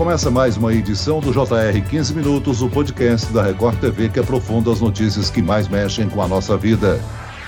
Começa 0.00 0.30
mais 0.30 0.56
uma 0.56 0.72
edição 0.72 1.20
do 1.20 1.30
JR 1.30 1.78
15 1.90 2.14
Minutos, 2.14 2.62
o 2.62 2.70
podcast 2.70 3.30
da 3.34 3.42
Record 3.42 3.78
TV 3.80 4.08
que 4.08 4.18
aprofunda 4.18 4.72
as 4.72 4.80
notícias 4.80 5.28
que 5.28 5.42
mais 5.42 5.68
mexem 5.68 6.08
com 6.08 6.22
a 6.22 6.26
nossa 6.26 6.56
vida. 6.56 6.98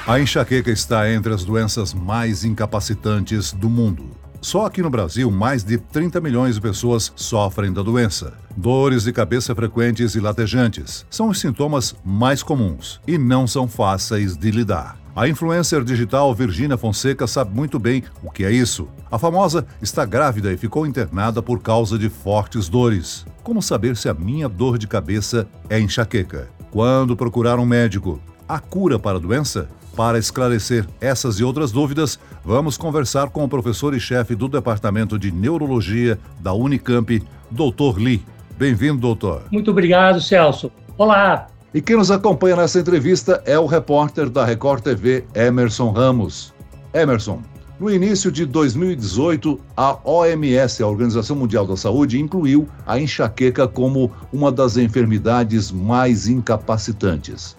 A 0.07 0.21
enxaqueca 0.21 0.71
está 0.71 1.11
entre 1.11 1.33
as 1.33 1.45
doenças 1.45 1.95
mais 1.95 2.45
incapacitantes 2.45 3.55
do 3.55 3.71
mundo. 3.71 4.11
Só 4.43 4.67
aqui 4.67 4.83
no 4.83 4.91
Brasil, 4.91 5.31
mais 5.31 5.65
de 5.65 5.79
30 5.79 6.21
milhões 6.21 6.57
de 6.57 6.61
pessoas 6.61 7.11
sofrem 7.17 7.73
da 7.73 7.81
doença. 7.81 8.35
Dores 8.55 9.05
de 9.05 9.15
cabeça 9.15 9.55
frequentes 9.55 10.15
e 10.15 10.21
latejantes 10.21 11.07
são 11.09 11.31
os 11.31 11.41
sintomas 11.41 11.97
mais 12.05 12.43
comuns 12.43 13.01
e 13.07 13.17
não 13.17 13.47
são 13.47 13.67
fáceis 13.67 14.37
de 14.37 14.51
lidar. 14.51 15.02
A 15.15 15.29
influencer 15.29 15.85
digital 15.85 16.35
Virginia 16.35 16.79
Fonseca 16.79 17.27
sabe 17.27 17.55
muito 17.55 17.79
bem 17.79 18.03
o 18.23 18.31
que 18.31 18.47
é 18.47 18.51
isso. 18.51 18.89
A 19.11 19.19
famosa 19.19 19.67
está 19.83 20.07
grávida 20.07 20.51
e 20.51 20.57
ficou 20.57 20.87
internada 20.87 21.43
por 21.43 21.61
causa 21.61 21.99
de 21.99 22.09
fortes 22.09 22.67
dores. 22.67 23.27
Como 23.43 23.61
saber 23.61 23.95
se 23.95 24.09
a 24.09 24.15
minha 24.15 24.49
dor 24.49 24.79
de 24.79 24.87
cabeça 24.87 25.47
é 25.69 25.79
enxaqueca? 25.79 26.49
Quando 26.71 27.15
procurar 27.15 27.59
um 27.59 27.67
médico? 27.67 28.19
A 28.49 28.59
cura 28.59 28.99
para 28.99 29.19
a 29.19 29.21
doença? 29.21 29.69
Para 29.95 30.19
esclarecer 30.19 30.87
essas 30.99 31.39
e 31.39 31.45
outras 31.45 31.71
dúvidas, 31.71 32.19
vamos 32.43 32.79
conversar 32.79 33.29
com 33.29 33.45
o 33.45 33.49
professor 33.49 33.93
e 33.95 34.01
chefe 34.01 34.35
do 34.35 34.49
Departamento 34.49 35.19
de 35.19 35.31
Neurologia 35.31 36.19
da 36.41 36.55
Unicamp, 36.55 37.23
Dr. 37.51 37.99
Lee. 37.99 38.25
Bem-vindo, 38.57 38.97
doutor. 38.97 39.43
Muito 39.51 39.71
obrigado, 39.71 40.23
Celso. 40.23 40.73
Olá, 40.97 41.49
e 41.75 41.81
quem 41.81 41.97
nos 41.97 42.11
acompanha 42.11 42.57
nessa 42.57 42.79
entrevista 42.79 43.43
é 43.47 43.59
o 43.59 43.65
repórter 43.65 44.29
da 44.29 44.45
Record 44.45 44.83
TV, 44.83 45.25
Emerson 45.35 45.91
Ramos. 45.91 46.53
Emerson, 46.93 47.41
no 47.81 47.91
início 47.91 48.31
de 48.31 48.45
2018, 48.45 49.59
a 49.75 49.99
OMS, 50.05 50.83
a 50.83 50.87
Organização 50.87 51.35
Mundial 51.35 51.67
da 51.67 51.75
Saúde, 51.75 52.21
incluiu 52.21 52.69
a 52.87 53.01
enxaqueca 53.01 53.67
como 53.67 54.13
uma 54.31 54.53
das 54.53 54.77
enfermidades 54.77 55.73
mais 55.73 56.29
incapacitantes. 56.29 57.57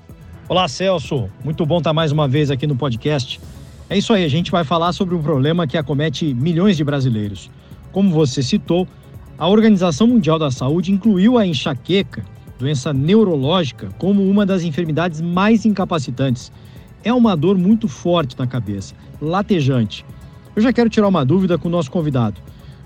Olá, 0.47 0.67
Celso. 0.67 1.27
Muito 1.43 1.65
bom 1.65 1.79
estar 1.79 1.91
mais 1.91 2.11
uma 2.11 2.27
vez 2.27 2.51
aqui 2.51 2.67
no 2.67 2.75
podcast. 2.75 3.41
É 3.89 3.97
isso 3.97 4.13
aí, 4.13 4.23
a 4.23 4.29
gente 4.29 4.51
vai 4.51 4.63
falar 4.63 4.93
sobre 4.93 5.15
um 5.15 5.23
problema 5.23 5.65
que 5.65 5.77
acomete 5.77 6.35
milhões 6.35 6.77
de 6.77 6.83
brasileiros. 6.83 7.49
Como 7.91 8.11
você 8.11 8.43
citou, 8.43 8.87
a 9.39 9.47
Organização 9.47 10.05
Mundial 10.05 10.37
da 10.37 10.51
Saúde 10.51 10.91
incluiu 10.91 11.39
a 11.39 11.47
enxaqueca 11.47 12.23
doença 12.63 12.93
neurológica, 12.93 13.89
como 13.97 14.27
uma 14.27 14.45
das 14.45 14.63
enfermidades 14.63 15.19
mais 15.19 15.65
incapacitantes. 15.65 16.51
É 17.03 17.13
uma 17.13 17.35
dor 17.35 17.57
muito 17.57 17.89
forte 17.89 18.39
na 18.39 18.47
cabeça, 18.47 18.95
latejante. 19.21 20.05
Eu 20.55 20.61
já 20.61 20.71
quero 20.71 20.89
tirar 20.89 21.09
uma 21.09 21.25
dúvida 21.25 21.57
com 21.57 21.67
o 21.67 21.71
nosso 21.71 21.91
convidado. 21.91 22.39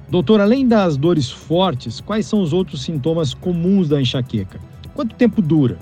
Doutor, 0.09 0.41
além 0.41 0.67
das 0.67 0.97
dores 0.97 1.29
fortes, 1.29 2.01
quais 2.01 2.25
são 2.25 2.41
os 2.41 2.53
outros 2.53 2.81
sintomas 2.81 3.33
comuns 3.35 3.87
da 3.89 4.01
enxaqueca? 4.01 4.59
Quanto 4.95 5.15
tempo 5.15 5.41
dura? 5.41 5.77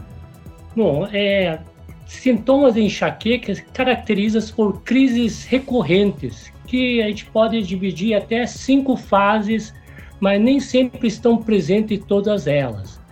Bom, 0.75 1.07
é, 1.13 1.59
sintomas 2.05 2.73
de 2.73 2.81
enxaqueca 2.81 3.55
caracterizam 3.71 4.41
por 4.55 4.81
crises 4.81 5.45
recorrentes, 5.45 6.51
que 6.67 7.01
a 7.01 7.07
gente 7.07 7.25
pode 7.27 7.61
dividir 7.61 8.13
até 8.15 8.45
cinco 8.45 8.97
fases, 8.97 9.73
mas 10.19 10.41
nem 10.41 10.59
sempre 10.59 11.07
estão 11.07 11.37
presentes 11.37 12.01
todas 12.05 12.45
elas. 12.45 13.04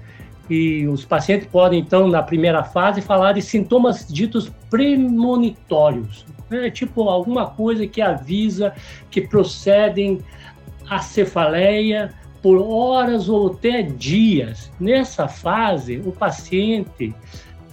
E 0.53 0.87
os 0.87 1.03
pacientes 1.03 1.47
podem, 1.47 1.79
então, 1.79 2.07
na 2.07 2.21
primeira 2.21 2.63
fase, 2.63 3.01
falar 3.01 3.31
de 3.33 3.41
sintomas 3.41 4.07
ditos 4.07 4.51
premonitórios, 4.69 6.27
né? 6.47 6.69
tipo 6.69 7.09
alguma 7.09 7.47
coisa 7.47 7.87
que 7.87 7.99
avisa 7.99 8.71
que 9.09 9.21
procedem 9.21 10.19
a 10.87 10.99
cefaleia 10.99 12.13
por 12.39 12.61
horas 12.61 13.29
ou 13.29 13.53
até 13.53 13.81
dias. 13.81 14.71
Nessa 14.79 15.27
fase, 15.27 15.97
o 16.05 16.11
paciente 16.11 17.15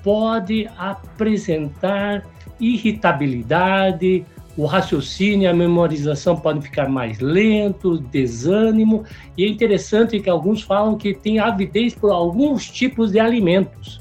pode 0.02 0.66
apresentar 0.78 2.24
irritabilidade, 2.58 4.24
o 4.56 4.66
raciocínio 4.66 5.44
e 5.44 5.46
a 5.46 5.54
memorização 5.54 6.36
podem 6.36 6.60
ficar 6.60 6.88
mais 6.88 7.18
lentos, 7.20 8.00
desânimo, 8.10 9.04
e 9.36 9.44
é 9.44 9.48
interessante 9.48 10.20
que 10.20 10.28
alguns 10.28 10.62
falam 10.62 10.96
que 10.96 11.14
tem 11.14 11.38
avidez 11.38 11.94
por 11.94 12.10
alguns 12.10 12.68
tipos 12.68 13.12
de 13.12 13.20
alimentos. 13.20 14.00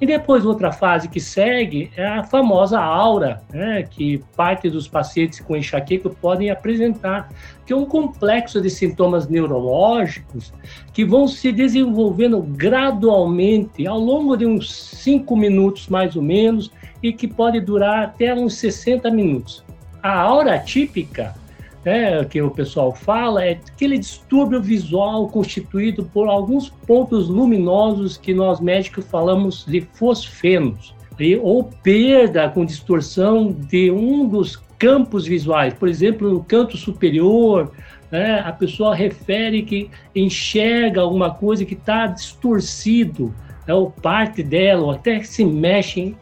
E 0.00 0.06
depois, 0.06 0.44
outra 0.44 0.72
fase 0.72 1.08
que 1.08 1.20
segue 1.20 1.90
é 1.96 2.04
a 2.04 2.24
famosa 2.24 2.80
aura, 2.80 3.40
né, 3.52 3.84
que 3.88 4.20
parte 4.36 4.68
dos 4.68 4.88
pacientes 4.88 5.40
com 5.40 5.56
enxaqueca 5.56 6.10
podem 6.10 6.50
apresentar, 6.50 7.28
que 7.64 7.72
é 7.72 7.76
um 7.76 7.86
complexo 7.86 8.60
de 8.60 8.68
sintomas 8.68 9.28
neurológicos 9.28 10.52
que 10.92 11.04
vão 11.04 11.28
se 11.28 11.52
desenvolvendo 11.52 12.42
gradualmente 12.42 13.86
ao 13.86 13.98
longo 13.98 14.36
de 14.36 14.44
uns 14.44 14.74
5 14.74 15.36
minutos 15.36 15.88
mais 15.88 16.16
ou 16.16 16.22
menos 16.22 16.70
e 17.02 17.12
que 17.12 17.28
pode 17.28 17.60
durar 17.60 18.04
até 18.04 18.34
uns 18.34 18.56
60 18.56 19.10
minutos. 19.10 19.64
A 20.04 20.20
aura 20.20 20.58
típica, 20.58 21.34
né, 21.82 22.22
que 22.26 22.42
o 22.42 22.50
pessoal 22.50 22.94
fala, 22.94 23.42
é 23.42 23.52
aquele 23.52 23.96
distúrbio 23.96 24.60
visual 24.60 25.26
constituído 25.28 26.04
por 26.04 26.28
alguns 26.28 26.68
pontos 26.68 27.30
luminosos 27.30 28.18
que 28.18 28.34
nós 28.34 28.60
médicos 28.60 29.06
falamos 29.06 29.64
de 29.64 29.80
fosfenos, 29.94 30.94
e, 31.18 31.36
ou 31.36 31.64
perda 31.82 32.50
com 32.50 32.66
distorção 32.66 33.50
de 33.50 33.90
um 33.90 34.28
dos 34.28 34.56
campos 34.78 35.26
visuais, 35.26 35.72
por 35.72 35.88
exemplo, 35.88 36.28
no 36.28 36.44
canto 36.44 36.76
superior, 36.76 37.72
né, 38.10 38.40
a 38.40 38.52
pessoa 38.52 38.94
refere 38.94 39.62
que 39.62 39.88
enxerga 40.14 41.00
alguma 41.00 41.30
coisa 41.30 41.64
que 41.64 41.72
está 41.72 42.08
distorcido, 42.08 43.34
né, 43.66 43.72
ou 43.72 43.90
parte 43.90 44.42
dela, 44.42 44.82
ou 44.82 44.90
até 44.90 45.22
se 45.22 45.46
mexe 45.46 46.14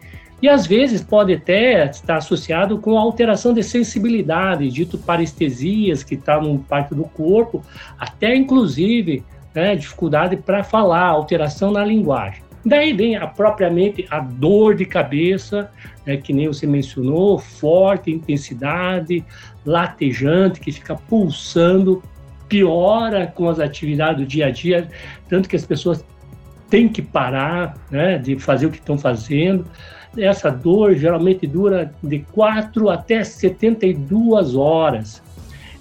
e 0.42 0.48
às 0.48 0.66
vezes 0.66 1.00
pode 1.00 1.32
até 1.32 1.88
estar 1.88 2.16
associado 2.16 2.76
com 2.78 2.98
alteração 2.98 3.54
de 3.54 3.62
sensibilidade, 3.62 4.68
dito 4.68 4.98
parestesias 4.98 6.02
que 6.02 6.16
está 6.16 6.40
num 6.40 6.58
parte 6.58 6.94
do 6.94 7.04
corpo, 7.04 7.64
até 7.96 8.34
inclusive 8.34 9.24
né, 9.54 9.76
dificuldade 9.76 10.36
para 10.36 10.64
falar, 10.64 11.06
alteração 11.06 11.70
na 11.70 11.84
linguagem. 11.84 12.42
Daí 12.64 12.92
vem 12.92 13.16
a, 13.16 13.26
propriamente 13.26 14.06
a 14.10 14.20
dor 14.20 14.74
de 14.74 14.84
cabeça, 14.84 15.70
né, 16.04 16.16
que 16.16 16.32
nem 16.32 16.48
você 16.48 16.66
mencionou, 16.66 17.38
forte 17.38 18.10
intensidade, 18.10 19.24
latejante, 19.64 20.60
que 20.60 20.72
fica 20.72 20.94
pulsando, 20.94 22.02
piora 22.48 23.26
com 23.26 23.48
as 23.48 23.58
atividades 23.58 24.22
do 24.22 24.26
dia 24.26 24.46
a 24.46 24.50
dia, 24.50 24.88
tanto 25.28 25.48
que 25.48 25.56
as 25.56 25.64
pessoas 25.64 26.04
têm 26.68 26.88
que 26.88 27.02
parar 27.02 27.74
né, 27.90 28.18
de 28.18 28.38
fazer 28.38 28.66
o 28.66 28.70
que 28.70 28.78
estão 28.78 28.98
fazendo. 28.98 29.66
Essa 30.16 30.50
dor 30.50 30.94
geralmente 30.94 31.46
dura 31.46 31.92
de 32.02 32.20
4 32.32 32.90
até 32.90 33.24
72 33.24 34.54
horas. 34.54 35.22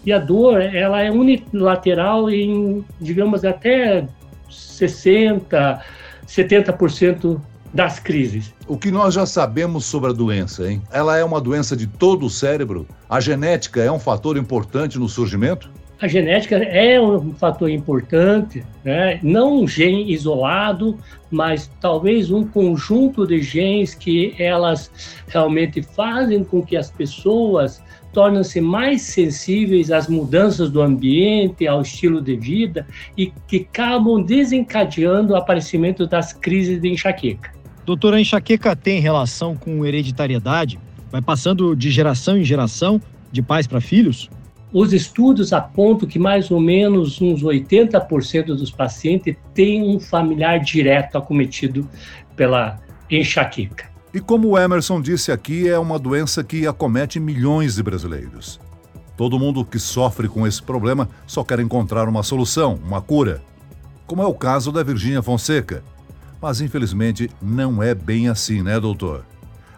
E 0.06 0.12
a 0.12 0.18
dor, 0.18 0.62
ela 0.62 1.02
é 1.02 1.12
unilateral 1.12 2.30
em, 2.30 2.84
digamos, 3.00 3.46
até 3.46 4.08
60, 4.50 5.82
70% 6.28 7.40
das 7.74 8.00
crises. 8.00 8.54
O 8.68 8.78
que 8.78 8.92
nós 8.92 9.14
já 9.14 9.26
sabemos 9.26 9.86
sobre 9.86 10.10
a 10.10 10.14
doença, 10.14 10.70
hein? 10.70 10.82
Ela 10.92 11.18
é 11.18 11.24
uma 11.24 11.40
doença 11.40 11.76
de 11.76 11.88
todo 11.88 12.26
o 12.26 12.30
cérebro? 12.30 12.88
A 13.10 13.20
genética 13.20 13.82
é 13.82 13.92
um 13.92 14.00
fator 14.00 14.38
importante 14.38 15.00
no 15.00 15.08
surgimento? 15.08 15.70
A 16.02 16.08
genética 16.08 16.56
é 16.56 17.00
um 17.00 17.32
fator 17.36 17.70
importante, 17.70 18.64
né? 18.84 19.20
não 19.22 19.62
um 19.62 19.68
gene 19.68 20.12
isolado, 20.12 20.98
mas 21.30 21.72
talvez 21.80 22.32
um 22.32 22.44
conjunto 22.44 23.28
de 23.28 23.40
genes 23.40 23.94
que 23.94 24.34
elas 24.40 24.92
realmente 25.28 25.84
fazem 25.84 26.44
com 26.44 26.64
que 26.64 26.76
as 26.76 26.90
pessoas 26.90 27.84
tornem-se 28.12 28.60
mais 28.60 29.04
sensíveis 29.04 29.92
às 29.92 30.08
mudanças 30.08 30.72
do 30.72 30.82
ambiente, 30.82 31.68
ao 31.68 31.84
estilo 31.84 32.20
de 32.20 32.36
vida 32.36 32.88
e 33.16 33.32
que 33.48 33.68
acabam 33.70 34.24
desencadeando 34.24 35.34
o 35.34 35.36
aparecimento 35.36 36.08
das 36.08 36.34
crises 36.34 36.82
de 36.82 36.90
enxaqueca. 36.90 37.52
Doutora, 37.86 38.18
a 38.18 38.22
enxaqueca 38.22 38.76
tem 38.76 39.00
relação 39.00 39.56
com 39.56 39.86
hereditariedade? 39.86 40.80
Vai 41.12 41.22
passando 41.22 41.76
de 41.76 41.92
geração 41.92 42.38
em 42.38 42.44
geração, 42.44 43.00
de 43.32 43.44
pais 43.44 43.68
para 43.68 43.80
filhos? 43.80 44.30
Os 44.74 44.94
estudos 44.94 45.52
apontam 45.52 46.08
que 46.08 46.18
mais 46.18 46.50
ou 46.50 46.60
menos 46.60 47.22
uns 47.22 47.44
80% 47.44 48.46
dos 48.46 48.72
pacientes 48.72 49.36
têm 49.54 49.84
um 49.84 50.00
familiar 50.00 50.60
direto 50.60 51.18
acometido 51.18 51.88
pela 52.36 52.80
enxaqueca. 53.10 53.92
E 54.14 54.20
como 54.20 54.50
o 54.50 54.58
Emerson 54.58 55.02
disse 55.02 55.32
aqui, 55.32 55.68
é 55.68 55.78
uma 55.78 56.00
doença 56.00 56.44
que 56.44 56.66
acomete 56.66 57.20
milhões 57.20 57.76
de 57.76 57.84
brasileiros. 57.84 58.60
Todo 59.18 59.40
mundo 59.40 59.66
que 59.66 59.78
sofre 59.78 60.28
com 60.28 60.48
esse 60.48 60.64
problema 60.64 61.08
só 61.28 61.44
quer 61.44 61.60
encontrar 61.60 62.08
uma 62.08 62.24
solução, 62.24 62.80
uma 62.84 63.02
cura. 63.02 63.42
Como 64.08 64.22
é 64.22 64.26
o 64.26 64.34
caso 64.34 64.72
da 64.72 64.84
Virgínia 64.84 65.22
Fonseca. 65.22 65.84
Mas 66.42 66.60
infelizmente 66.60 67.30
não 67.42 67.84
é 67.84 67.94
bem 67.94 68.28
assim, 68.28 68.64
né, 68.64 68.80
doutor? 68.80 69.26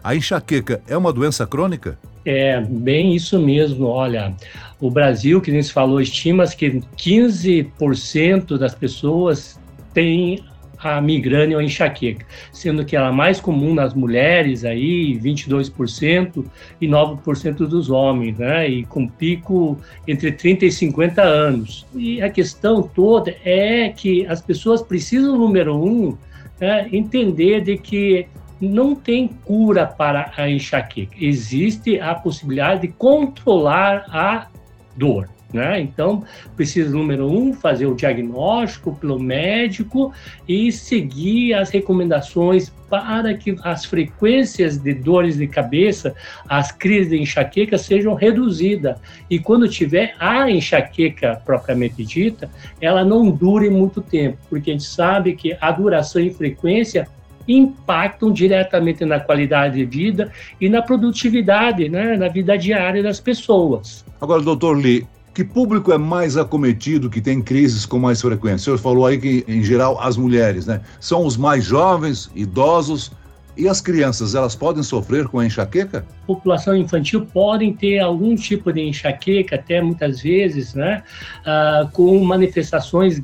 A 0.02 0.14
enxaqueca 0.14 0.82
é 0.88 0.96
uma 0.96 1.12
doença 1.12 1.46
crônica? 1.46 1.98
É 2.24 2.60
bem 2.60 3.14
isso 3.14 3.38
mesmo. 3.38 3.86
Olha, 3.86 4.34
o 4.80 4.90
Brasil, 4.90 5.40
que 5.40 5.50
nem 5.50 5.62
se 5.62 5.72
falou, 5.72 6.00
estima 6.00 6.46
que 6.46 6.80
15% 6.96 8.56
das 8.56 8.74
pessoas 8.74 9.60
têm 9.92 10.42
a 10.84 11.00
migrânia 11.00 11.56
ou 11.56 11.60
a 11.60 11.64
enxaqueca, 11.64 12.26
sendo 12.52 12.84
que 12.84 12.94
ela 12.94 13.08
é 13.08 13.12
mais 13.12 13.40
comum 13.40 13.72
nas 13.72 13.94
mulheres, 13.94 14.64
aí 14.64 15.18
22%, 15.18 16.44
e 16.78 16.86
9% 16.86 17.56
dos 17.66 17.88
homens, 17.88 18.38
né? 18.38 18.68
E 18.68 18.84
com 18.84 19.08
pico 19.08 19.78
entre 20.06 20.30
30 20.30 20.66
e 20.66 20.72
50 20.72 21.22
anos. 21.22 21.86
E 21.94 22.20
a 22.20 22.28
questão 22.28 22.82
toda 22.82 23.34
é 23.44 23.88
que 23.88 24.26
as 24.26 24.42
pessoas 24.42 24.82
precisam, 24.82 25.38
número 25.38 25.74
um, 25.74 26.18
é, 26.60 26.86
entender 26.94 27.62
de 27.62 27.78
que 27.78 28.26
não 28.60 28.94
tem 28.94 29.28
cura 29.28 29.86
para 29.86 30.32
a 30.36 30.48
enxaqueca. 30.48 31.14
Existe 31.18 31.98
a 32.00 32.14
possibilidade 32.14 32.82
de 32.82 32.88
controlar 32.88 34.06
a 34.08 34.48
dor. 34.96 35.28
Né? 35.54 35.80
Então, 35.80 36.24
precisa, 36.56 36.90
número 36.90 37.30
um, 37.30 37.52
fazer 37.52 37.86
o 37.86 37.94
diagnóstico 37.94 38.92
pelo 38.96 39.20
médico 39.20 40.12
e 40.48 40.72
seguir 40.72 41.54
as 41.54 41.70
recomendações 41.70 42.72
para 42.90 43.34
que 43.34 43.54
as 43.62 43.84
frequências 43.84 44.76
de 44.76 44.92
dores 44.92 45.36
de 45.36 45.46
cabeça, 45.46 46.12
as 46.48 46.72
crises 46.72 47.10
de 47.10 47.20
enxaqueca 47.20 47.78
sejam 47.78 48.14
reduzidas. 48.14 48.98
E 49.30 49.38
quando 49.38 49.68
tiver 49.68 50.16
a 50.18 50.50
enxaqueca 50.50 51.40
propriamente 51.44 52.04
dita, 52.04 52.50
ela 52.80 53.04
não 53.04 53.30
dure 53.30 53.70
muito 53.70 54.02
tempo, 54.02 54.38
porque 54.50 54.70
a 54.70 54.72
gente 54.72 54.86
sabe 54.86 55.36
que 55.36 55.56
a 55.60 55.70
duração 55.70 56.20
e 56.20 56.34
frequência 56.34 57.06
impactam 57.46 58.32
diretamente 58.32 59.04
na 59.04 59.20
qualidade 59.20 59.76
de 59.76 59.84
vida 59.84 60.32
e 60.60 60.68
na 60.68 60.82
produtividade, 60.82 61.88
né, 61.88 62.16
na 62.16 62.28
vida 62.28 62.56
diária 62.56 63.02
das 63.02 63.20
pessoas. 63.20 64.04
Agora, 64.20 64.42
doutor 64.42 64.76
Lee, 64.76 65.06
que 65.34 65.42
público 65.44 65.92
é 65.92 65.98
mais 65.98 66.36
acometido, 66.36 67.10
que 67.10 67.20
tem 67.20 67.42
crises 67.42 67.84
com 67.84 67.98
mais 67.98 68.22
frequência? 68.22 68.56
O 68.56 68.64
senhor 68.64 68.78
falou 68.78 69.06
aí 69.06 69.18
que, 69.18 69.44
em 69.48 69.62
geral, 69.62 70.00
as 70.00 70.16
mulheres, 70.16 70.66
né? 70.66 70.80
São 71.00 71.26
os 71.26 71.36
mais 71.36 71.64
jovens, 71.64 72.30
idosos, 72.34 73.10
e 73.56 73.68
as 73.68 73.80
crianças, 73.80 74.34
elas 74.34 74.54
podem 74.54 74.82
sofrer 74.82 75.28
com 75.28 75.38
a 75.38 75.46
enxaqueca? 75.46 76.04
População 76.26 76.76
infantil 76.76 77.26
podem 77.26 77.72
ter 77.72 78.00
algum 78.00 78.34
tipo 78.34 78.72
de 78.72 78.80
enxaqueca, 78.82 79.56
até 79.56 79.80
muitas 79.80 80.22
vezes, 80.22 80.74
né? 80.74 81.02
Uh, 81.40 81.88
com 81.90 82.24
manifestações 82.24 83.22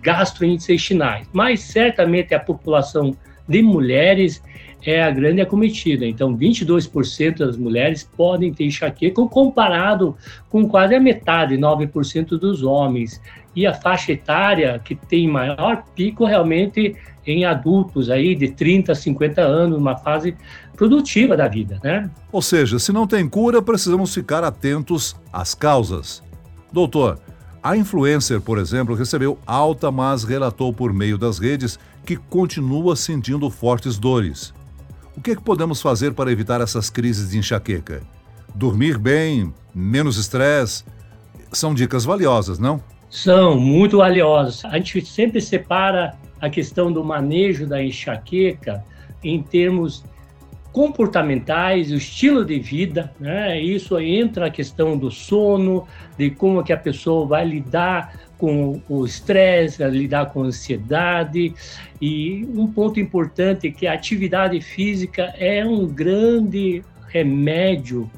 gastrointestinais. 0.00 1.26
Mas 1.32 1.60
certamente 1.60 2.34
a 2.34 2.40
população 2.40 3.16
de 3.48 3.62
mulheres 3.62 4.42
é 4.84 5.02
a 5.02 5.10
grande 5.10 5.40
acometida. 5.40 6.06
Então, 6.06 6.36
22% 6.36 7.38
das 7.38 7.56
mulheres 7.56 8.08
podem 8.16 8.52
ter 8.52 8.64
enxaqueca, 8.64 9.26
comparado 9.26 10.16
com 10.50 10.68
quase 10.68 10.94
a 10.94 11.00
metade, 11.00 11.56
9% 11.56 12.38
dos 12.38 12.62
homens. 12.62 13.20
E 13.56 13.66
a 13.66 13.72
faixa 13.72 14.12
etária 14.12 14.80
que 14.84 14.94
tem 14.94 15.28
maior 15.28 15.84
pico 15.94 16.24
realmente 16.24 16.96
em 17.26 17.44
adultos 17.44 18.10
aí 18.10 18.34
de 18.34 18.50
30 18.50 18.92
a 18.92 18.94
50 18.94 19.40
anos, 19.40 19.78
uma 19.78 19.96
fase 19.96 20.36
produtiva 20.76 21.36
da 21.36 21.48
vida, 21.48 21.80
né? 21.82 22.10
Ou 22.30 22.42
seja, 22.42 22.78
se 22.78 22.92
não 22.92 23.06
tem 23.06 23.26
cura, 23.28 23.62
precisamos 23.62 24.12
ficar 24.12 24.44
atentos 24.44 25.16
às 25.32 25.54
causas. 25.54 26.22
Doutor, 26.70 27.18
a 27.62 27.76
influencer, 27.76 28.40
por 28.42 28.58
exemplo, 28.58 28.94
recebeu 28.94 29.38
alta, 29.46 29.90
mas 29.90 30.24
relatou 30.24 30.72
por 30.72 30.92
meio 30.92 31.16
das 31.16 31.38
redes 31.38 31.78
que 32.04 32.16
continua 32.16 32.94
sentindo 32.94 33.48
fortes 33.48 33.98
dores. 33.98 34.52
O 35.16 35.20
que, 35.20 35.30
é 35.30 35.36
que 35.36 35.42
podemos 35.42 35.80
fazer 35.80 36.12
para 36.12 36.30
evitar 36.30 36.60
essas 36.60 36.90
crises 36.90 37.30
de 37.30 37.38
enxaqueca? 37.38 38.02
Dormir 38.54 38.98
bem, 38.98 39.52
menos 39.74 40.18
estresse, 40.18 40.84
são 41.52 41.72
dicas 41.72 42.04
valiosas, 42.04 42.58
não? 42.58 42.82
São 43.08 43.58
muito 43.58 43.98
valiosas. 43.98 44.64
A 44.64 44.76
gente 44.76 45.04
sempre 45.06 45.40
separa 45.40 46.16
a 46.40 46.50
questão 46.50 46.92
do 46.92 47.02
manejo 47.02 47.66
da 47.66 47.82
enxaqueca 47.82 48.84
em 49.22 49.42
termos 49.42 50.04
comportamentais, 50.72 51.92
o 51.92 51.94
estilo 51.94 52.44
de 52.44 52.58
vida, 52.58 53.14
né? 53.20 53.60
Isso 53.60 53.96
entra 54.00 54.46
a 54.46 54.50
questão 54.50 54.98
do 54.98 55.08
sono, 55.08 55.86
de 56.18 56.30
como 56.30 56.64
que 56.64 56.72
a 56.72 56.76
pessoa 56.76 57.24
vai 57.24 57.46
lidar 57.46 58.23
com 58.38 58.80
o 58.88 59.04
estresse, 59.04 59.84
lidar 59.84 60.26
com 60.26 60.42
a 60.42 60.46
ansiedade. 60.46 61.54
E 62.00 62.46
um 62.54 62.66
ponto 62.66 63.00
importante 63.00 63.68
é 63.68 63.70
que 63.70 63.86
a 63.86 63.92
atividade 63.92 64.60
física 64.60 65.34
é 65.38 65.64
um 65.64 65.86
grande 65.86 66.82
remédio 67.08 68.10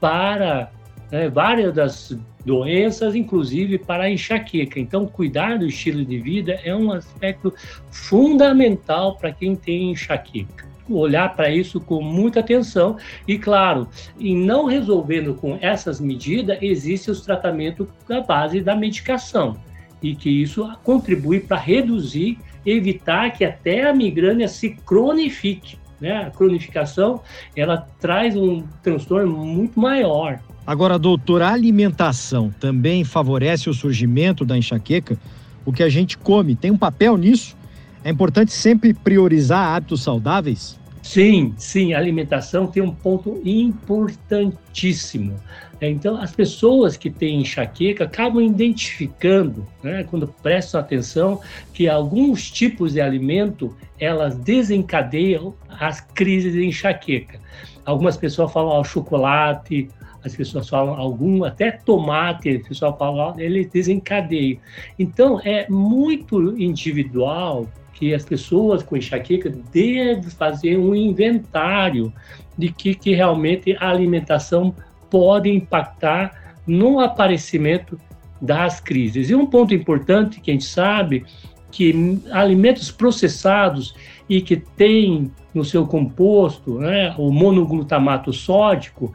para 0.00 0.70
né, 1.10 1.28
várias 1.28 1.74
das 1.74 2.18
doenças, 2.44 3.14
inclusive 3.14 3.78
para 3.78 4.04
a 4.04 4.10
enxaqueca. 4.10 4.78
Então, 4.78 5.06
cuidar 5.06 5.58
do 5.58 5.66
estilo 5.66 6.04
de 6.04 6.18
vida 6.18 6.60
é 6.64 6.74
um 6.74 6.92
aspecto 6.92 7.52
fundamental 7.90 9.16
para 9.16 9.32
quem 9.32 9.56
tem 9.56 9.90
enxaqueca 9.90 10.63
olhar 10.88 11.34
para 11.34 11.50
isso 11.50 11.80
com 11.80 12.02
muita 12.02 12.40
atenção 12.40 12.96
e, 13.26 13.38
claro, 13.38 13.88
em 14.18 14.36
não 14.36 14.66
resolvendo 14.66 15.34
com 15.34 15.58
essas 15.60 16.00
medidas, 16.00 16.58
existe 16.60 17.10
os 17.10 17.20
tratamentos 17.22 17.86
à 18.08 18.20
base 18.20 18.60
da 18.60 18.76
medicação 18.76 19.56
e 20.02 20.14
que 20.14 20.28
isso 20.28 20.70
contribui 20.82 21.40
para 21.40 21.56
reduzir, 21.56 22.38
evitar 22.66 23.30
que 23.30 23.44
até 23.44 23.88
a 23.88 23.94
migrânia 23.94 24.46
se 24.48 24.70
cronifique. 24.84 25.78
Né? 25.98 26.26
A 26.26 26.30
cronificação 26.30 27.22
ela 27.56 27.88
traz 27.98 28.36
um 28.36 28.62
transtorno 28.82 29.34
muito 29.38 29.80
maior. 29.80 30.40
Agora, 30.66 30.98
doutor, 30.98 31.40
a 31.40 31.52
alimentação 31.52 32.52
também 32.60 33.04
favorece 33.04 33.70
o 33.70 33.74
surgimento 33.74 34.44
da 34.44 34.56
enxaqueca? 34.56 35.18
O 35.64 35.72
que 35.72 35.82
a 35.82 35.88
gente 35.88 36.18
come 36.18 36.54
tem 36.54 36.70
um 36.70 36.76
papel 36.76 37.16
nisso? 37.16 37.56
É 38.04 38.10
importante 38.10 38.52
sempre 38.52 38.92
priorizar 38.92 39.74
hábitos 39.74 40.02
saudáveis? 40.02 40.78
Sim, 41.02 41.54
sim, 41.56 41.94
a 41.94 41.98
alimentação 41.98 42.66
tem 42.66 42.82
um 42.82 42.94
ponto 42.94 43.40
importantíssimo. 43.44 45.36
Então, 45.80 46.16
as 46.16 46.30
pessoas 46.32 46.98
que 46.98 47.10
têm 47.10 47.40
enxaqueca 47.40 48.04
acabam 48.04 48.42
identificando, 48.42 49.66
né, 49.82 50.04
quando 50.04 50.28
prestam 50.42 50.80
atenção, 50.80 51.40
que 51.72 51.88
alguns 51.88 52.50
tipos 52.50 52.92
de 52.92 53.00
alimento 53.00 53.74
elas 53.98 54.36
desencadeiam 54.36 55.54
as 55.68 56.00
crises 56.00 56.52
de 56.52 56.64
enxaqueca. 56.64 57.40
Algumas 57.86 58.18
pessoas 58.18 58.52
falam 58.52 58.72
ao 58.72 58.84
chocolate, 58.84 59.88
as 60.22 60.36
pessoas 60.36 60.68
falam 60.68 60.94
algum, 60.94 61.44
até 61.44 61.70
tomate, 61.70 62.56
o 62.56 62.64
pessoal 62.68 62.96
fala, 62.98 63.34
ele 63.38 63.64
desencadeia. 63.66 64.58
Então, 64.98 65.40
é 65.42 65.66
muito 65.70 66.58
individual 66.58 67.66
que 68.04 68.12
as 68.12 68.22
pessoas 68.22 68.82
com 68.82 68.98
enxaqueca 68.98 69.48
devem 69.72 70.22
fazer 70.24 70.76
um 70.76 70.94
inventário 70.94 72.12
de 72.56 72.70
que, 72.70 72.94
que 72.94 73.14
realmente 73.14 73.74
a 73.80 73.88
alimentação 73.88 74.74
pode 75.08 75.48
impactar 75.48 76.54
no 76.66 77.00
aparecimento 77.00 77.98
das 78.42 78.78
crises. 78.78 79.30
E 79.30 79.34
um 79.34 79.46
ponto 79.46 79.72
importante 79.72 80.38
que 80.38 80.50
a 80.50 80.54
gente 80.54 80.66
sabe 80.66 81.24
que 81.70 82.20
alimentos 82.30 82.90
processados 82.90 83.94
e 84.28 84.42
que 84.42 84.56
têm 84.56 85.32
no 85.54 85.64
seu 85.64 85.86
composto 85.86 86.78
né, 86.78 87.14
o 87.16 87.32
monoglutamato 87.32 88.34
sódico, 88.34 89.14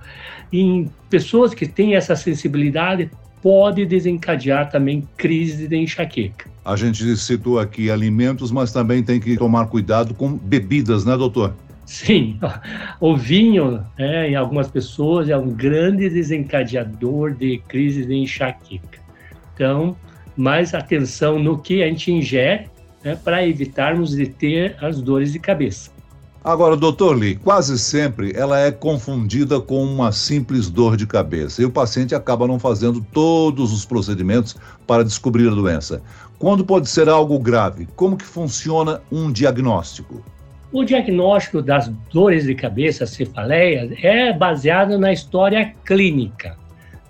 em 0.51 0.89
pessoas 1.12 1.53
que 1.53 1.67
têm 1.67 1.93
essa 1.93 2.15
sensibilidade, 2.15 3.12
pode 3.41 3.86
desencadear 3.86 4.69
também 4.69 5.08
crise 5.17 5.67
de 5.67 5.77
enxaqueca. 5.77 6.50
A 6.63 6.75
gente 6.75 7.15
citou 7.17 7.60
aqui 7.60 7.89
alimentos, 7.89 8.51
mas 8.51 8.72
também 8.72 9.01
tem 9.01 9.19
que 9.19 9.38
tomar 9.38 9.67
cuidado 9.67 10.13
com 10.13 10.38
bebidas, 10.38 11.05
né, 11.05 11.17
doutor? 11.17 11.55
Sim, 11.86 12.39
o 13.00 13.15
vinho, 13.15 13.84
né, 13.98 14.29
em 14.29 14.36
algumas 14.36 14.69
pessoas, 14.69 15.29
é 15.29 15.38
um 15.38 15.50
grande 15.50 16.10
desencadeador 16.10 17.34
de 17.34 17.58
crise 17.67 18.05
de 18.05 18.13
enxaqueca. 18.13 19.00
Então, 19.55 19.98
mais 20.38 20.74
atenção 20.74 21.39
no 21.39 21.58
que 21.58 21.81
a 21.81 21.88
gente 21.88 22.12
ingere 22.12 22.67
né, 23.03 23.15
para 23.15 23.46
evitarmos 23.46 24.12
de 24.12 24.27
ter 24.27 24.75
as 24.81 25.01
dores 25.01 25.34
de 25.34 25.39
cabeça. 25.39 25.91
Agora, 26.41 26.77
doutor 26.77 27.17
Lee, 27.17 27.36
quase 27.36 27.77
sempre 27.77 28.31
ela 28.34 28.58
é 28.58 28.72
confundida 28.72 29.60
com 29.60 29.84
uma 29.84 30.13
simples 30.13 30.69
dor 30.69 30.96
de 30.96 31.05
cabeça 31.05 31.62
e 31.62 31.65
o 31.65 31.72
paciente 31.72 32.15
acaba 32.15 32.48
não 32.48 32.58
fazendo 32.58 33.05
todos 33.12 33.74
os 33.74 33.84
procedimentos 33.84 34.55
para 34.88 35.03
descobrir 35.03 35.50
a 35.50 35.53
doença. 35.53 36.01
Quando 36.38 36.63
pode 36.63 36.88
ser 36.88 37.10
algo 37.10 37.38
grave? 37.38 37.89
Como 37.93 38.15
que 38.15 38.24
funciona 38.24 39.01
um 39.12 39.29
diagnóstico? 39.29 40.24
O 40.72 40.86
diagnóstico 40.86 41.62
das 41.62 41.89
dores 42.10 42.46
de 42.46 42.55
cabeça, 42.55 43.05
cefaleias, 43.05 43.91
é 44.01 44.31
baseado 44.31 44.98
na 44.98 45.12
história 45.12 45.74
clínica. 45.84 46.55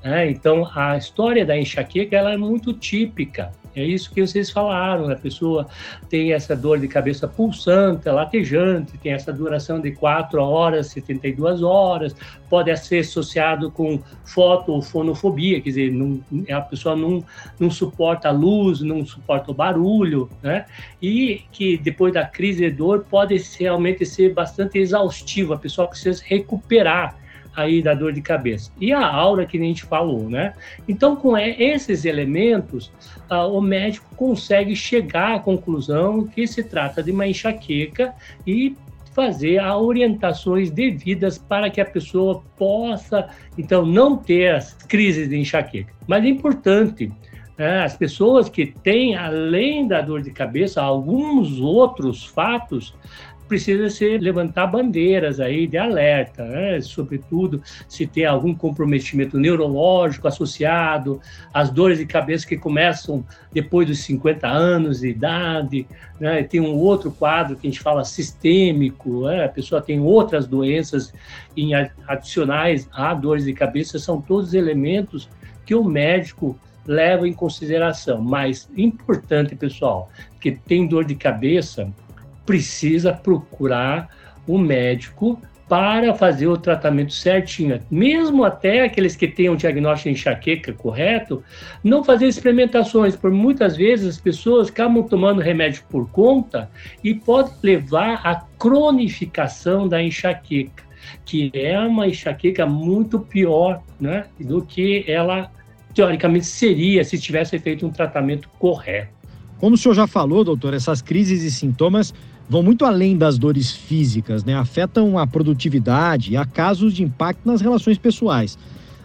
Né? 0.04 0.32
Então, 0.32 0.68
a 0.74 0.98
história 0.98 1.46
da 1.46 1.56
enxaqueca 1.56 2.18
ela 2.18 2.34
é 2.34 2.38
muito 2.38 2.74
típica 2.74 3.52
É 3.80 3.86
isso 3.86 4.14
que 4.14 4.26
vocês 4.26 4.50
falaram, 4.50 5.10
a 5.10 5.16
pessoa 5.16 5.68
tem 6.10 6.34
essa 6.34 6.56
dor 6.56 6.80
de 6.80 6.88
cabeça 6.88 7.28
pulsante, 7.28 8.10
latejante, 8.10 8.98
tem 8.98 9.14
essa 9.14 9.32
duração 9.32 9.80
de 9.80 9.92
4 9.92 10.42
horas, 10.42 10.88
72 10.88 11.64
horas, 11.64 12.16
pode 12.50 12.76
ser 12.78 13.00
associado 13.00 13.72
com 13.72 14.02
fotofonofobia, 14.26 15.62
quer 15.62 15.70
dizer, 15.70 15.92
não, 15.92 16.22
a 16.52 16.62
pessoa 16.62 16.96
não, 16.96 17.24
não 17.60 17.72
suporta 17.72 18.30
a 18.30 18.32
luz, 18.32 18.82
não 18.82 19.06
suporta 19.06 19.52
o 19.52 19.54
barulho, 19.54 20.30
né? 20.42 20.66
E 21.02 21.44
que 21.52 21.78
depois 21.78 22.14
da 22.14 22.26
crise 22.26 22.70
de 22.70 22.72
dor 22.72 23.06
pode 23.10 23.42
realmente 23.58 24.06
ser 24.06 24.34
bastante 24.34 24.78
exaustivo, 24.78 25.54
a 25.54 25.58
pessoa 25.58 25.88
precisa 25.88 26.22
recuperar 26.26 27.16
aí 27.60 27.82
da 27.82 27.94
dor 27.94 28.14
de 28.14 28.22
cabeça. 28.22 28.72
E 28.80 28.92
a 28.92 29.06
aura 29.06 29.46
que 29.46 29.58
a 29.58 29.62
gente 29.62 29.84
falou, 29.84 30.30
né? 30.30 30.54
Então, 30.88 31.16
com 31.16 31.38
esses 31.38 32.06
elementos, 32.06 32.92
uh, 33.30 33.48
o 33.52 33.62
médico 33.62 34.08
consegue 34.16 34.76
chegar 34.76 35.36
à 35.36 35.40
conclusão 35.40 36.26
que 36.26 36.48
se 36.48 36.64
trata 36.64 37.04
de 37.04 37.12
uma 37.12 37.28
enxaqueca 37.28 38.14
e 38.46 38.76
fazer 39.14 39.60
as 39.60 39.76
orientações 39.76 40.72
devidas 40.72 41.38
para 41.38 41.70
que 41.70 41.82
a 41.82 41.86
pessoa 41.86 42.44
possa, 42.58 43.28
então, 43.58 43.86
não 43.86 44.16
ter 44.16 44.56
as 44.56 44.74
crises 44.74 45.28
de 45.28 45.38
enxaqueca. 45.38 45.94
Mas 46.08 46.24
é 46.24 46.28
importante, 46.28 47.12
né? 47.58 47.84
as 47.84 47.98
pessoas 47.98 48.48
que 48.48 48.68
têm, 48.68 49.16
além 49.16 49.88
da 49.88 50.02
dor 50.02 50.22
de 50.22 50.32
cabeça, 50.32 50.82
alguns 50.82 51.60
outros 51.60 52.24
fatos, 52.26 52.96
precisa 53.50 53.90
se 53.90 54.18
levantar 54.20 54.68
bandeiras 54.68 55.40
aí 55.40 55.66
de 55.66 55.78
alerta, 55.78 56.46
né? 56.46 56.80
sobretudo 56.80 57.62
se 57.88 58.06
tem 58.06 58.26
algum 58.26 58.54
comprometimento 58.54 59.38
neurológico 59.40 60.28
associado, 60.28 61.20
as 61.52 61.72
dores 61.72 61.98
de 61.98 62.06
cabeça 62.06 62.48
que 62.48 62.56
começam 62.56 63.26
depois 63.52 63.88
dos 63.88 64.00
50 64.04 64.48
anos 64.48 65.00
de 65.00 65.10
idade, 65.10 65.88
né? 66.20 66.44
tem 66.44 66.62
um 66.62 66.76
outro 66.76 67.12
quadro 67.12 67.56
que 67.56 67.68
a 67.68 67.70
gente 67.70 67.82
fala 67.82 68.06
sistêmico, 68.06 69.26
né? 69.26 69.46
a 69.46 69.50
pessoa 69.50 69.82
tem 69.82 70.00
outras 70.00 70.48
doenças 70.48 71.12
em 71.58 71.72
adicionais 72.08 72.88
a 72.94 73.14
dores 73.16 73.46
de 73.46 73.54
cabeça, 73.54 73.98
são 73.98 74.22
todos 74.22 74.54
elementos 74.54 75.28
que 75.66 75.74
o 75.74 75.84
médico 75.84 76.58
leva 76.86 77.28
em 77.28 77.34
consideração. 77.34 78.22
Mas 78.22 78.70
importante, 78.78 79.56
pessoal, 79.56 80.10
que 80.40 80.52
tem 80.52 80.88
dor 80.88 81.06
de 81.06 81.16
cabeça, 81.16 81.92
precisa 82.50 83.14
procurar 83.14 84.10
o 84.48 84.58
médico 84.58 85.40
para 85.68 86.16
fazer 86.16 86.48
o 86.48 86.58
tratamento 86.58 87.14
certinho. 87.14 87.80
Mesmo 87.92 88.44
até 88.44 88.82
aqueles 88.82 89.16
que 89.16 89.28
o 89.48 89.56
diagnóstico 89.56 90.10
de 90.10 90.16
enxaqueca 90.16 90.74
correto, 90.74 91.44
não 91.84 92.04
fazer 92.04 92.26
experimentações, 92.26 93.16
por 93.16 93.30
muitas 93.30 93.78
vezes 93.78 94.08
as 94.08 94.18
pessoas 94.20 94.70
acabam 94.70 95.04
tomando 95.04 95.40
remédio 95.42 95.84
por 95.92 96.10
conta 96.10 96.72
e 97.04 97.14
pode 97.14 97.52
levar 97.62 98.20
à 98.26 98.38
cronificação 98.58 99.88
da 99.88 100.02
enxaqueca, 100.02 100.84
que 101.24 101.52
é 101.54 101.80
uma 101.80 102.08
enxaqueca 102.08 102.66
muito 102.66 103.20
pior 103.20 103.84
né, 104.00 104.26
do 104.40 104.66
que 104.66 105.06
ela 105.08 105.52
teoricamente 105.94 106.48
seria 106.48 107.04
se 107.04 107.20
tivesse 107.20 107.60
feito 107.60 107.86
um 107.86 107.92
tratamento 107.92 108.50
correto. 108.58 109.20
Como 109.60 109.76
o 109.76 109.78
senhor 109.78 109.94
já 109.94 110.08
falou, 110.08 110.44
doutor, 110.44 110.74
essas 110.74 111.00
crises 111.00 111.44
e 111.44 111.52
sintomas 111.52 112.12
vão 112.50 112.64
muito 112.64 112.84
além 112.84 113.16
das 113.16 113.38
dores 113.38 113.72
físicas, 113.72 114.44
né? 114.44 114.56
afetam 114.56 115.20
a 115.20 115.28
produtividade 115.28 116.34
e 116.34 116.38
há 116.38 116.44
casos 116.44 116.96
de 116.96 117.04
impacto 117.04 117.46
nas 117.46 117.62
relações 117.62 118.00
pessoais. 118.00 118.58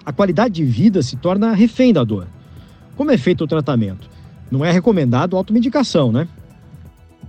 A 0.05 0.13
qualidade 0.13 0.55
de 0.55 0.65
vida 0.65 1.03
se 1.03 1.17
torna 1.17 1.53
refém 1.53 1.93
da 1.93 2.03
dor. 2.03 2.27
Como 2.97 3.11
é 3.11 3.19
feito 3.19 3.45
o 3.45 3.47
tratamento? 3.47 4.09
Não 4.51 4.65
é 4.65 4.73
recomendado 4.73 5.37
automedicação, 5.37 6.11
né? 6.11 6.27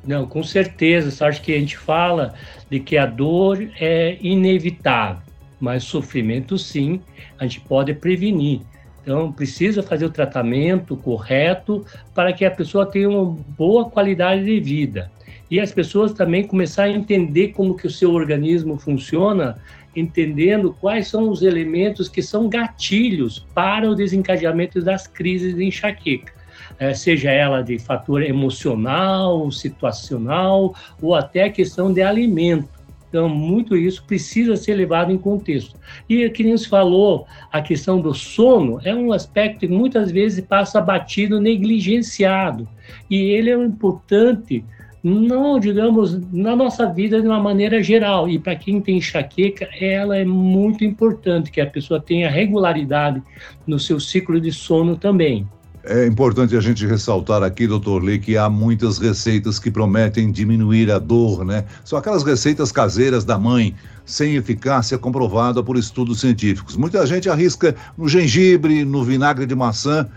Não, 0.07 0.25
com 0.25 0.43
certeza. 0.43 1.25
Acho 1.25 1.41
que 1.41 1.53
a 1.53 1.59
gente 1.59 1.77
fala 1.77 2.33
de 2.69 2.79
que 2.79 2.97
a 2.97 3.05
dor 3.05 3.67
é 3.79 4.17
inevitável, 4.21 5.21
mas 5.59 5.83
sofrimento 5.83 6.57
sim, 6.57 7.01
a 7.39 7.43
gente 7.43 7.61
pode 7.61 7.93
prevenir. 7.93 8.61
Então, 9.01 9.31
precisa 9.31 9.83
fazer 9.83 10.05
o 10.05 10.09
tratamento 10.09 10.95
correto 10.95 11.85
para 12.13 12.31
que 12.33 12.45
a 12.45 12.51
pessoa 12.51 12.85
tenha 12.85 13.09
uma 13.09 13.37
boa 13.57 13.89
qualidade 13.89 14.43
de 14.43 14.59
vida 14.59 15.11
e 15.49 15.59
as 15.59 15.71
pessoas 15.71 16.13
também 16.13 16.43
começar 16.43 16.83
a 16.83 16.91
entender 16.91 17.49
como 17.49 17.75
que 17.75 17.87
o 17.87 17.91
seu 17.91 18.11
organismo 18.11 18.77
funciona, 18.77 19.57
entendendo 19.95 20.75
quais 20.79 21.07
são 21.07 21.29
os 21.29 21.41
elementos 21.41 22.09
que 22.09 22.21
são 22.21 22.49
gatilhos 22.49 23.45
para 23.53 23.89
o 23.89 23.95
desencadeamento 23.95 24.81
das 24.81 25.07
crises 25.07 25.55
de 25.55 25.63
enxaqueca. 25.63 26.33
É, 26.77 26.93
seja 26.93 27.31
ela 27.31 27.61
de 27.61 27.79
fator 27.79 28.21
emocional, 28.21 29.49
situacional 29.51 30.75
ou 31.01 31.15
até 31.15 31.49
questão 31.49 31.93
de 31.93 32.01
alimento. 32.01 32.75
Então, 33.07 33.29
muito 33.29 33.77
isso 33.77 34.03
precisa 34.05 34.57
ser 34.57 34.75
levado 34.75 35.09
em 35.09 35.17
contexto. 35.17 35.79
E, 36.09 36.29
que 36.29 36.43
nem 36.43 36.57
se 36.57 36.67
falou, 36.67 37.25
a 37.49 37.61
questão 37.61 38.01
do 38.01 38.13
sono 38.13 38.81
é 38.83 38.93
um 38.93 39.13
aspecto 39.13 39.59
que 39.59 39.67
muitas 39.69 40.11
vezes 40.11 40.43
passa 40.43 40.81
batido, 40.81 41.39
negligenciado. 41.39 42.67
E 43.09 43.15
ele 43.15 43.51
é 43.51 43.55
importante 43.55 44.65
não, 45.05 45.59
digamos, 45.59 46.19
na 46.33 46.55
nossa 46.55 46.91
vida 46.91 47.21
de 47.21 47.27
uma 47.27 47.39
maneira 47.39 47.83
geral. 47.83 48.27
E 48.27 48.39
para 48.39 48.55
quem 48.55 48.81
tem 48.81 48.97
enxaqueca, 48.97 49.69
ela 49.79 50.17
é 50.17 50.25
muito 50.25 50.83
importante 50.83 51.51
que 51.51 51.61
a 51.61 51.67
pessoa 51.67 51.99
tenha 51.99 52.27
regularidade 52.27 53.21
no 53.67 53.77
seu 53.77 53.99
ciclo 53.99 54.41
de 54.41 54.51
sono 54.51 54.95
também. 54.95 55.47
É 55.83 56.07
importante 56.07 56.57
a 56.57 56.59
gente 56.59 56.83
ressaltar 56.87 57.43
aqui, 57.43 57.67
doutor 57.67 58.03
Lee, 58.03 58.17
que 58.17 58.35
há 58.35 58.49
muitas 58.49 58.97
receitas 58.97 59.59
que 59.59 59.69
prometem 59.69 60.31
diminuir 60.31 60.89
a 60.89 60.97
dor, 60.97 61.45
né? 61.45 61.65
São 61.83 61.99
aquelas 61.99 62.23
receitas 62.23 62.71
caseiras 62.71 63.23
da 63.23 63.37
mãe, 63.37 63.75
sem 64.03 64.35
eficácia 64.35 64.97
comprovada 64.97 65.61
por 65.61 65.77
estudos 65.77 66.19
científicos. 66.19 66.75
Muita 66.75 67.05
gente 67.05 67.29
arrisca 67.29 67.75
no 67.95 68.09
gengibre, 68.09 68.83
no 68.83 69.03
vinagre 69.03 69.45
de 69.45 69.53
maçã. 69.53 70.09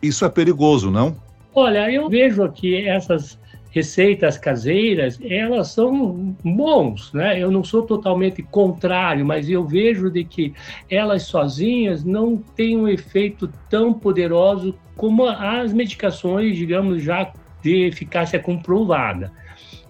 Isso 0.00 0.24
é 0.24 0.30
perigoso, 0.30 0.90
não? 0.90 1.14
Olha, 1.54 1.92
eu 1.92 2.08
vejo 2.08 2.42
aqui 2.42 2.88
essas 2.88 3.38
receitas 3.74 4.38
caseiras, 4.38 5.18
elas 5.20 5.72
são 5.72 6.36
bons, 6.44 7.12
né? 7.12 7.42
Eu 7.42 7.50
não 7.50 7.64
sou 7.64 7.82
totalmente 7.82 8.40
contrário, 8.40 9.26
mas 9.26 9.50
eu 9.50 9.66
vejo 9.66 10.08
de 10.12 10.22
que 10.22 10.54
elas 10.88 11.24
sozinhas 11.24 12.04
não 12.04 12.36
têm 12.36 12.76
um 12.76 12.86
efeito 12.86 13.52
tão 13.68 13.92
poderoso 13.92 14.78
como 14.96 15.26
as 15.26 15.72
medicações, 15.72 16.56
digamos, 16.56 17.02
já 17.02 17.32
de 17.60 17.86
eficácia 17.86 18.38
comprovada. 18.38 19.32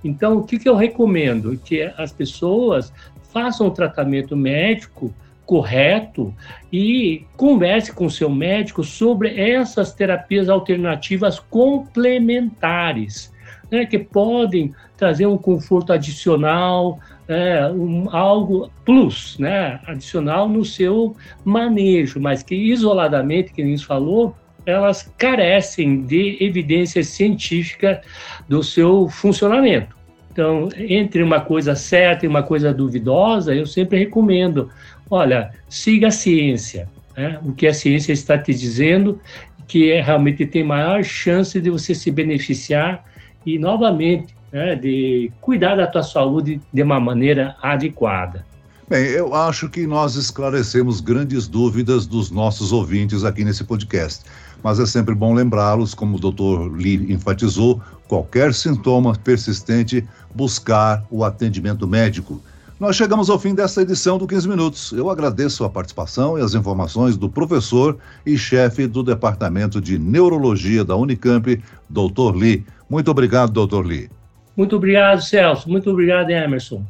Então, 0.03 0.39
o 0.39 0.45
que, 0.45 0.59
que 0.59 0.69
eu 0.69 0.77
recomendo? 0.77 1.61
Que 1.63 1.83
as 1.99 2.11
pessoas 2.11 2.91
façam 3.35 3.67
o 3.67 3.71
tratamento 3.71 4.35
médico 4.35 5.15
correto 5.45 6.35
e 6.73 7.27
converse 7.37 7.93
com 7.93 8.07
o 8.07 8.11
seu 8.11 8.31
médico 8.31 8.83
sobre 8.83 9.39
essas 9.39 9.93
terapias 9.93 10.49
alternativas 10.49 11.39
complementares 11.39 13.34
né, 13.75 13.85
que 13.85 13.99
podem 13.99 14.73
trazer 14.97 15.27
um 15.27 15.37
conforto 15.37 15.93
adicional, 15.93 17.01
é, 17.27 17.67
um, 17.67 18.09
algo 18.15 18.71
plus, 18.85 19.37
né, 19.39 19.81
adicional 19.87 20.49
no 20.49 20.65
seu 20.65 21.17
manejo, 21.45 22.21
mas 22.21 22.43
que 22.43 22.55
isoladamente, 22.55 23.53
que 23.53 23.65
nem 23.65 23.77
falou, 23.77 24.35
elas 24.65 25.13
carecem 25.19 26.03
de 26.03 26.39
evidência 26.41 27.03
científica 27.03 28.01
do 28.49 28.63
seu 28.63 29.09
funcionamento. 29.09 29.97
Então, 30.31 30.69
entre 30.77 31.23
uma 31.23 31.41
coisa 31.41 31.75
certa 31.75 32.25
e 32.25 32.29
uma 32.29 32.43
coisa 32.43 32.73
duvidosa, 32.73 33.55
eu 33.55 33.67
sempre 33.67 33.99
recomendo, 33.99 34.71
olha, 35.11 35.51
siga 35.69 36.09
a 36.09 36.11
ciência, 36.13 36.89
né? 37.17 37.39
o 37.43 37.53
que 37.53 37.67
a 37.67 37.75
ciência 37.75 38.13
está 38.13 38.39
te 38.39 38.55
dizendo, 38.55 39.21
que 39.67 39.91
é, 39.91 40.01
realmente 40.01 40.47
tem 40.47 40.63
maior 40.63 41.03
chance 41.03 41.61
de 41.61 41.71
você 41.71 41.95
se 41.95 42.11
beneficiar 42.11 43.05
e, 43.45 43.59
novamente, 43.59 44.35
né, 44.53 44.75
de 44.75 45.31
cuidar 45.41 45.77
da 45.77 45.87
tua 45.87 46.03
saúde 46.03 46.61
de 46.73 46.83
uma 46.83 47.01
maneira 47.01 47.57
adequada. 47.63 48.45
Bem, 48.89 49.07
eu 49.07 49.35
acho 49.35 49.69
que 49.69 49.87
nós 49.87 50.15
esclarecemos 50.15 51.01
grandes 51.01 51.49
dúvidas 51.49 52.07
dos 52.07 52.31
nossos 52.31 52.71
ouvintes 52.71 53.25
aqui 53.25 53.43
nesse 53.43 53.65
podcast. 53.65 54.25
Mas 54.63 54.79
é 54.79 54.87
sempre 54.87 55.15
bom 55.15 55.35
lembrá-los, 55.35 55.95
como 55.95 56.17
o 56.17 56.21
doutor 56.21 56.71
Lee 56.71 57.13
enfatizou, 57.13 57.81
qualquer 58.07 58.53
sintoma 58.53 59.15
persistente, 59.15 60.07
buscar 60.35 61.05
o 61.11 61.25
atendimento 61.25 61.89
médico. 61.89 62.43
Nós 62.79 62.97
chegamos 62.97 63.31
ao 63.31 63.39
fim 63.39 63.55
desta 63.55 63.83
edição 63.83 64.19
do 64.19 64.27
15 64.27 64.49
Minutos. 64.49 64.93
Eu 64.93 65.09
agradeço 65.09 65.65
a 65.65 65.71
participação 65.71 66.39
e 66.39 66.43
as 66.43 66.55
informações 66.55 67.17
do 67.17 67.29
professor 67.29 67.97
e 68.27 68.37
chefe 68.37 68.87
do 68.87 69.03
Departamento 69.03 69.81
de 69.81 69.99
Neurologia 69.99 70.85
da 70.85 70.95
Unicamp, 70.95 71.63
doutor 71.89 72.37
Lee. 72.37 72.67
Muito 72.95 73.11
obrigado, 73.11 73.51
doutor 73.51 73.85
Lee. 73.85 74.09
Muito 74.57 74.77
obrigado, 74.77 75.21
Celso. 75.21 75.69
Muito 75.69 75.91
obrigado, 75.91 76.31
Emerson. 76.31 76.85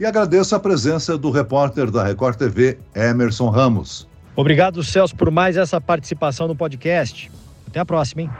E 0.00 0.06
agradeço 0.06 0.56
a 0.56 0.58
presença 0.58 1.18
do 1.18 1.30
repórter 1.30 1.90
da 1.90 2.02
Record 2.02 2.38
TV, 2.38 2.78
Emerson 2.94 3.50
Ramos. 3.50 4.08
Obrigado, 4.34 4.82
Celso, 4.82 5.14
por 5.14 5.30
mais 5.30 5.58
essa 5.58 5.78
participação 5.78 6.48
no 6.48 6.56
podcast. 6.56 7.30
Até 7.68 7.78
a 7.78 7.84
próxima, 7.84 8.22
hein? 8.22 8.30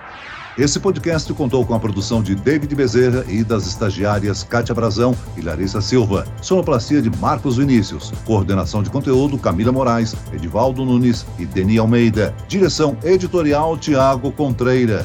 Esse 0.56 0.80
podcast 0.80 1.30
contou 1.34 1.66
com 1.66 1.74
a 1.74 1.78
produção 1.78 2.22
de 2.22 2.34
David 2.34 2.74
Bezerra 2.74 3.22
e 3.28 3.44
das 3.44 3.66
estagiárias 3.66 4.42
Kátia 4.42 4.74
Brazão 4.74 5.14
e 5.36 5.42
Larissa 5.42 5.82
Silva. 5.82 6.26
Sonoplastia 6.40 7.02
de 7.02 7.10
Marcos 7.18 7.58
Vinícius. 7.58 8.12
Coordenação 8.24 8.82
de 8.82 8.88
conteúdo 8.88 9.36
Camila 9.36 9.72
Moraes, 9.72 10.16
Edivaldo 10.32 10.86
Nunes 10.86 11.26
e 11.38 11.44
Deni 11.44 11.76
Almeida. 11.76 12.34
Direção 12.48 12.96
editorial 13.04 13.76
Tiago 13.76 14.32
Contreira. 14.32 15.04